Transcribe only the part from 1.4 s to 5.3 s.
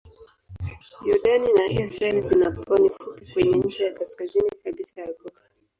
na Israel zina pwani fupi kwenye ncha ya kaskazini kabisa ya